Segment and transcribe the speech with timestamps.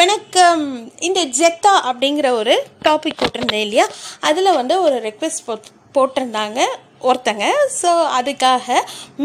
[0.00, 0.62] வணக்கம்.
[1.06, 2.52] இந்த ஜெக்தா அப்படிங்கிற ஒரு
[2.86, 3.86] டாபிக் போட்டிருந்தேன் இல்லையா?
[4.28, 5.54] அதில் வந்து ஒரு ரெக்வெஸ்ட் போ
[5.96, 6.60] போட்டிருந்தாங்க
[7.08, 7.46] ஒருத்தங்க.
[7.80, 8.76] ஸோ அதுக்காக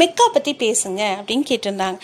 [0.02, 2.00] மெக்கா பற்றி பேசுங்க அப்படின்னு கேட்டிருந்தாங்க.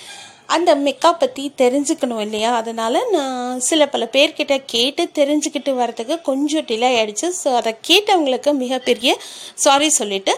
[0.56, 2.52] அந்த மெக்கா பற்றி தெரிஞ்சுக்கணும் இல்லையா?
[2.62, 9.14] அதனால் நான் சில பல பேர்கிட்ட கேட்டு தெரிஞ்சுக்கிட்டு வரதுக்கு கொஞ்சம் டிலே ஆகிடுச்சு ஸோ அதை கேட்டவங்களுக்கு மிகப்பெரிய
[9.66, 10.36] சாரி சொல்லிட்டு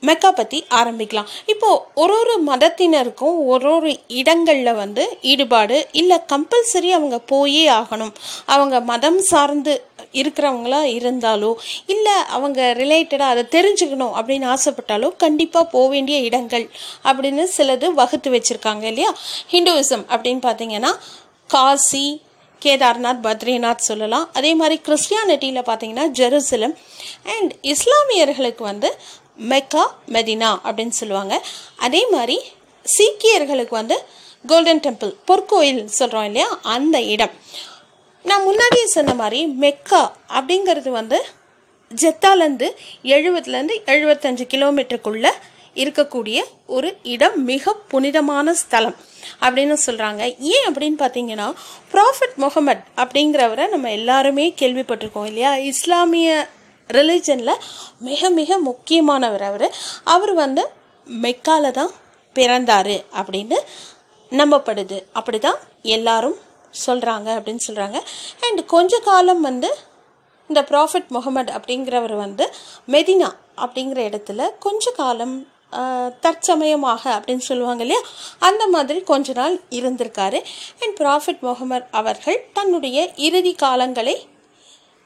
[0.00, 1.26] மெக்கா பற்றி ஆரம்பிக்கலாம்.
[1.46, 8.14] இப்போது ஒரு ஒரு மதத்தினருக்கும் ஒரு ஒரு இடங்களில் வந்து ஈடுபாடு இல்லை கம்பல்சரி அவங்க போயே ஆகணும்.
[8.46, 11.54] அவங்க மதம் சார்ந்து இருக்கிறவங்களா இருந்தாலோ
[11.86, 16.70] இல்லை அவங்க ரிலேட்டடாக அதை தெரிஞ்சுக்கணும் அப்படின்னு ஆசைப்பட்டாலோ கண்டிப்பாக போக வேண்டிய இடங்கள்
[17.04, 19.12] அப்படின்னு சிலது வகுத்து வச்சுருக்காங்க இல்லையா?
[19.50, 20.92] ஹிந்துவிசம் அப்படின்னு பார்த்தீங்கன்னா
[21.46, 22.22] காசி
[22.62, 24.30] கேதார்நாத் பத்ரிநாத் சொல்லலாம்.
[24.32, 26.74] அதே மாதிரி கிறிஸ்டியானிட்டியில் பார்த்தீங்கன்னா ஜெருசலம்.
[27.24, 28.96] அண்ட் இஸ்லாமியர்களுக்கு வந்து
[29.40, 31.46] மெக்கா மெதினா அப்படின்னு சொல்லுவாங்க.
[31.76, 32.40] அதே மாதிரி
[32.98, 34.04] சீக்கியர்களுக்கு வந்து
[34.46, 36.58] கோல்டன் டெம்பிள் பொற்கோயில் சொல்கிறோம் இல்லையா?
[36.62, 37.30] அந்த இடம்.
[38.22, 41.24] நான் முன்னாடியே சொன்ன மாதிரி மெக்கா அப்படிங்கிறது வந்து
[41.94, 42.70] ஜெத்தாலேருந்து
[43.02, 45.30] எழுபதுலேருந்து எழுபத்தஞ்சு கிலோமீட்டருக்குள்ளே
[45.74, 48.96] இருக்கக்கூடிய ஒரு இடம் மிக புனிதமான ஸ்தலம்
[49.40, 51.54] அப்படின்னு சொல்கிறாங்க ஏன் அப்படின்னு பார்த்தீங்கன்னா
[51.92, 55.56] ப்ராஃபட் முகமது அப்படிங்கிறவரை நம்ம எல்லாருமே கேள்விப்பட்டிருக்கோம் இல்லையா?
[55.56, 56.48] இஸ்லாமிய
[56.96, 57.54] ரிலிஜனில்
[58.08, 59.66] மிக மிக முக்கியமானவர் அவர்.
[60.14, 60.64] அவர் வந்து
[61.06, 61.92] மெக்கால தான்
[62.36, 63.58] பிறந்தார் அப்படின்னு
[64.32, 64.98] நம்பப்படுது.
[65.18, 65.60] அப்படி தான்
[65.96, 66.38] எல்லாரும்
[66.86, 67.98] சொல்கிறாங்க அப்படின்னு சொல்கிறாங்க
[68.46, 69.70] அண்ட் கொஞ்ச காலம் வந்து
[70.50, 72.44] இந்த ப்ராஃபிட் முகமது அப்படிங்கிறவர் வந்து
[72.94, 73.30] மெதினா
[73.64, 75.34] அப்படிங்கிற இடத்துல கொஞ்ச காலம்
[76.24, 78.00] தற்சமயமாக அப்படின்னு சொல்லுவாங்க இல்லையா?
[78.46, 80.38] அந்த மாதிரி கொஞ்ச நாள் இருந்திருக்காரு.
[80.82, 84.16] அண்ட் ப்ராஃபிட் முகமது அவர்கள் தன்னுடைய இறுதி காலங்களை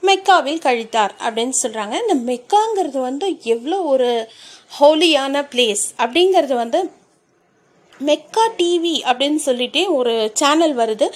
[0.05, 4.11] மெக்காவில் கழித்தார் அப்படின்னு சொல்கிறாங்க இந்த மெக்காங்கிறது வந்து எவ்வளோ ஒரு
[4.78, 6.78] ஹோலியான பிளேஸ் அப்படிங்கிறது வந்து
[8.00, 11.06] மெக்கா டிவி அப்படின்னு சொல்லிட்டு ஒரு சேனல் வருது.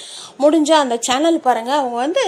[0.42, 2.24] முடிஞ்சால் அந்த சேனல் பாருங்கள் அவங்க வந்து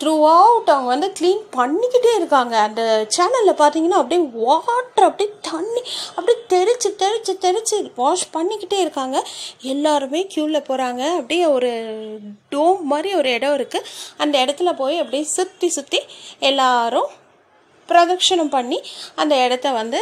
[0.00, 2.54] த்ரூ அவுட் அவங்க வந்து க்ளீன் பண்ணிக்கிட்டே இருக்காங்க.
[2.68, 2.82] அந்த
[3.16, 5.82] சேனலில் பார்த்தீங்கன்னா அப்படியே வாட்டர் அப்படியே தண்ணி
[6.16, 9.16] அப்படியே தெளித்து தெளித்து தெளித்து வாஷ் பண்ணிக்கிட்டே இருக்காங்க.
[9.74, 11.70] எல்லாருமே க்யூவில் போகிறாங்க அப்படியே ஒரு
[12.54, 13.88] டோம் மாதிரி ஒரு இடம் இருக்குது
[14.24, 16.00] அந்த இடத்துல போய் அப்படியே சுற்றி சுற்றி
[16.50, 17.10] எல்லாரும்
[17.88, 18.78] பிரதட்சணம் பண்ணி
[19.22, 19.98] அந்த இடத்த வந்து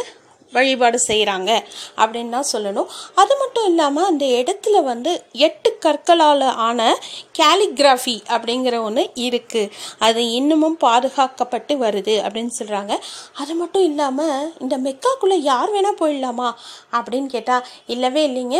[0.53, 1.51] வழிபாடு செய்கிறாங்க
[1.97, 2.89] அப்படின்னு தான் சொல்லணும்.
[3.15, 6.97] அது மட்டும் இல்லாமல் அந்த இடத்துல வந்து எட்டு கற்களால் ஆன
[7.39, 12.95] கேலிகிராஃபி அப்படிங்கிற ஒன்று இருக்குது அது இன்னமும் பாதுகாக்கப்பட்டு வருது அப்படின்னு சொல்கிறாங்க
[13.33, 16.49] அது மட்டும் இல்லாமல் இந்த மெக்காக்குள்ளே யார் வேணால் போயிடலாமா
[16.91, 18.59] அப்படின்னு கேட்டால் இல்லவே இல்லைங்க.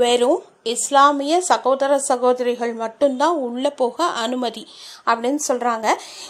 [0.00, 4.64] வெறும் இஸ்லாமிய சகோதர சகோதரிகள் மட்டும்தான் உள்ளே போக அனுமதி
[5.06, 5.86] அப்படின்னு சொல்கிறாங்க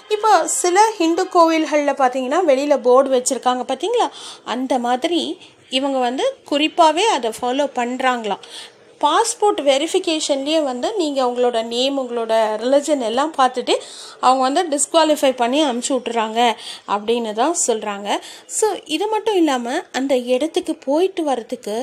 [0.09, 3.65] இப்போ சில ஹிந்து கோவில்களில் பார்த்தீங்கன்னா வெளியில் போர்டு வச்சுருக்காங்க.
[3.71, 4.09] பார்த்தீங்களா
[4.45, 5.21] அந்த மாதிரி
[5.71, 8.45] இவங்க வந்து குறிப்பாகவே அதை ஃபாலோ பண்ணுறாங்களாம்
[9.05, 12.33] பாஸ்போர்ட் வெரிஃபிகேஷன்லேயே வந்து நீங்கள் உங்களோட நேம் உங்களோட
[12.63, 13.75] ரிலிஜன் எல்லாம் பார்த்துட்டு
[14.21, 16.41] அவங்க வந்து டிஸ்குவாலிஃபை பண்ணி அமுச்சு விட்டுறாங்க
[16.95, 18.09] அப்படின்னு தான் சொல்கிறாங்க
[18.59, 21.77] ஸோ இது மட்டும் இல்லாமல் அந்த இடத்துக்கு போயிட்டு வரத்துக்கு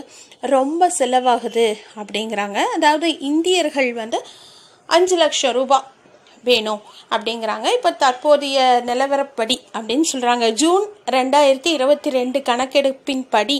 [0.56, 1.68] ரொம்ப செலவாகுது
[2.02, 2.60] அப்படிங்கிறாங்க.
[2.76, 4.20] அதாவது இந்தியர்கள் வந்து
[4.90, 5.88] அஞ்சு லட்சம் ரூபாய்
[6.44, 6.82] வேணும்
[7.14, 7.68] அப்படிங்கிறாங்க.
[7.78, 8.60] இப்போ தற்போதைய
[8.90, 13.58] நிலவரப்படி அப்படின்னு சொல்கிறாங்க ஜூன் ரெண்டாயிரத்தி இருபத்தி ரெண்டு கணக்கெடுப்பின் படி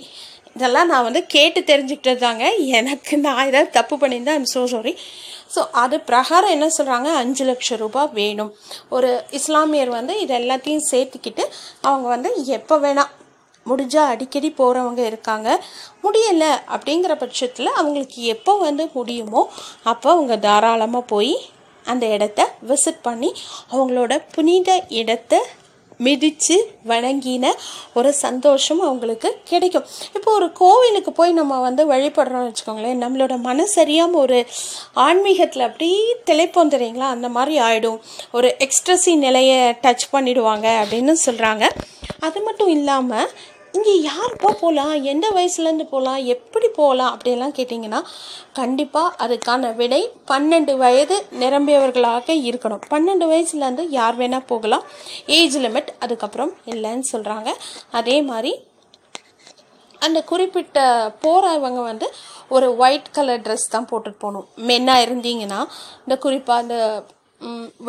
[0.56, 2.46] இதெல்லாம் நான் வந்து கேட்டு தெரிஞ்சுக்கிட்டது தாங்க
[2.80, 4.94] எனக்கு நான் ஏதாவது தப்பு பண்ணியிருந்தேன் ஐம் ஸோ சாரி
[5.56, 8.52] ஸோ அது பிரகாரம் என்ன சொல்கிறாங்க அஞ்சு லட்சம் ரூபாய் வேணும்.
[8.90, 11.44] ஒரு இஸ்லாமியர் வந்து இது எல்லாத்தையும் சேர்த்துக்கிட்டு
[11.82, 13.14] அவங்க வந்து எப்போ வேணால்
[13.66, 15.50] முடிஞ்சால் அடிக்கடி போகிறவங்க இருக்காங்க.
[16.04, 19.42] முடியலை அப்படிங்கிற பட்சத்தில் அவங்களுக்கு எப்போ வந்து முடியுமோ
[19.84, 21.34] அப்போ அவங்க தாராளமாக போய்
[21.86, 23.30] அந்த இடத்த விசிட் பண்ணி
[23.72, 24.70] அவங்களோட புனித
[25.02, 25.40] இடத்தை
[26.06, 27.46] மிதித்து வணங்கின
[27.94, 29.88] ஒரு சந்தோஷம் அவங்களுக்கு கிடைக்கும்.
[30.16, 34.40] இப்போ ஒரு கோவிலுக்கு போய் நம்ம வந்து வழிபடுறோம்னு வச்சுக்கோங்களேன் நம்மளோட மனசரியாமல் ஒரு
[35.08, 36.02] ஆன்மீகத்தில் அப்படியே
[36.32, 37.10] திளைப்போம் தெரியுங்களா?
[37.16, 38.00] அந்த மாதிரி ஆகிடும்
[38.32, 41.66] ஒரு எக்ஸ்ட்ரஸி நிலையை டச் பண்ணிடுவாங்க அப்படின்னு சொல்கிறாங்க
[42.28, 43.30] அது மட்டும் இல்லாமல்
[43.74, 48.00] இங்கே யாருப்பா போகலாம் எந்த வயசுலேருந்து போகலாம் எப்படி போகலாம் அப்படிலாம் கேட்டிங்கன்னா
[48.60, 50.00] கண்டிப்பாக அதுக்கான விடை
[50.32, 52.82] பன்னெண்டு வயது நிரம்பியவர்களாக இருக்கணும்.
[52.94, 54.86] பன்னெண்டு வயசுலேருந்து யார் வேணால் போகலாம்.
[55.38, 57.52] ஏஜ் லிமிட் அதுக்கப்புறம் இல்லைன்னு சொல்கிறாங்க
[58.00, 58.54] அதே மாதிரி
[60.02, 60.80] அந்த குறிப்பிட்ட
[61.24, 62.08] போகிறவங்க வந்து
[62.56, 64.48] ஒரு ஒயிட் கலர் ட்ரெஸ் தான் போட்டுட்டு போகணும்.
[64.70, 65.62] மென்னாக இருந்தீங்கன்னா
[66.06, 66.78] இந்த குறிப்பாக அந்த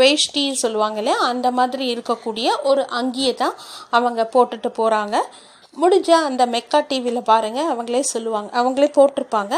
[0.00, 1.18] வேஷ்டி சொல்லுவாங்க இல்லையா?
[1.32, 3.56] அந்த மாதிரி இருக்கக்கூடிய ஒரு அங்கியை தான்
[3.96, 5.16] அவங்க போட்டுட்டு போகிறாங்க
[5.76, 8.50] முடிஞ்சால் அந்த மெக்கா டிவியில் பாருங்கள் அவங்களே சொல்லுவாங்க.
[8.60, 9.54] அவங்களே போட்டிருப்பாங்க.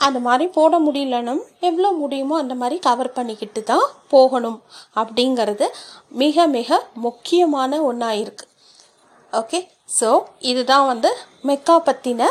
[0.00, 4.58] அந்த மாதிரி போட முடியலனும் எவ்வளோ முடியுமோ அந்த மாதிரி கவர் பண்ணிக்கிட்டு தான் போகணும்
[4.94, 5.66] அப்படிங்கிறது
[6.08, 8.52] மிக மிக முக்கியமான ஒன்றாக இருக்குது
[9.32, 9.60] ஓகே
[10.00, 10.10] ஸோ
[10.50, 11.10] இதுதான் வந்து
[11.42, 12.28] மெக்கா பற்றின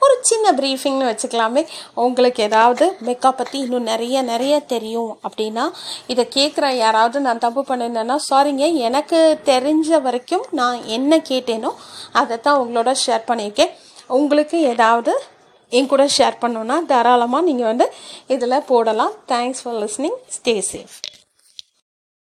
[0.00, 1.62] ஒரு சின்ன ப்ரீஃபிங்னு வச்சுக்கலாமே.
[1.94, 5.64] உங்களுக்கு ஏதாவது மேக்கப் பற்றி இன்னும் நிறைய நிறைய தெரியும் அப்படின்னா
[6.06, 11.72] இதை கேட்குற யாராவது நான் தப்பு பண்ணியிருந்தேன்னா சாரிங்க எனக்கு தெரிஞ்ச வரைக்கும் நான் என்ன கேட்டேனோ
[12.12, 13.74] அதை தான் உங்களோட ஷேர் பண்ணியிருக்கேன்.
[14.06, 15.14] உங்களுக்கு ஏதாவது
[15.68, 17.88] என் கூட ஷேர் பண்ணணுன்னா தாராளமாக நீங்கள் வந்து
[18.26, 19.14] இதில் போடலாம்.
[19.28, 20.96] Thanks for listening stay safe